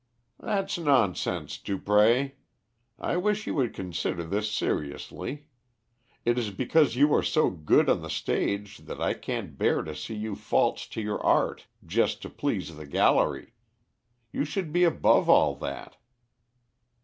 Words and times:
"That's 0.39 0.79
nonsense, 0.79 1.59
Dupré. 1.59 2.31
I 2.97 3.17
wish 3.17 3.45
you 3.45 3.53
would 3.53 3.75
consider 3.75 4.23
this 4.23 4.49
seriously. 4.51 5.45
It 6.25 6.39
is 6.39 6.49
because 6.49 6.95
you 6.95 7.13
are 7.13 7.21
so 7.21 7.51
good 7.51 7.87
on 7.87 8.01
the 8.01 8.09
stage 8.09 8.79
that 8.79 8.99
I 8.99 9.13
can't 9.13 9.59
bear 9.59 9.83
to 9.83 9.93
see 9.95 10.15
you 10.15 10.33
false 10.33 10.87
to 10.87 11.01
your 11.03 11.23
art 11.23 11.67
just 11.85 12.19
to 12.23 12.31
please 12.31 12.75
the 12.75 12.87
gallery. 12.87 13.53
You 14.33 14.43
should 14.43 14.73
be 14.73 14.85
above 14.85 15.29
all 15.29 15.53
that." 15.57 15.97